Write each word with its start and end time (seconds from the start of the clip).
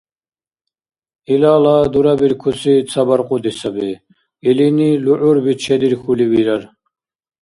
Илала 1.33 1.75
дурабуркӀуси 1.93 2.75
ца 2.89 3.01
баркьуди 3.07 3.51
саби: 3.59 3.91
илини 4.49 4.89
лугӀурби 5.05 5.53
чедирхьули 5.61 6.25
вирар. 6.31 6.63